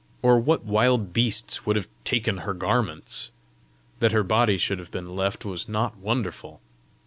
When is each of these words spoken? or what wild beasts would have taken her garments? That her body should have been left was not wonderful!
or 0.23 0.39
what 0.39 0.63
wild 0.63 1.13
beasts 1.13 1.63
would 1.63 1.75
have 1.75 1.87
taken 2.03 2.37
her 2.37 2.55
garments? 2.55 3.31
That 3.99 4.13
her 4.13 4.23
body 4.23 4.57
should 4.57 4.79
have 4.79 4.89
been 4.89 5.15
left 5.15 5.45
was 5.45 5.69
not 5.69 5.95
wonderful! 5.97 6.59